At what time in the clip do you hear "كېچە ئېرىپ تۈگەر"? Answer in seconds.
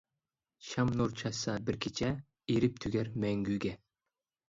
1.87-3.15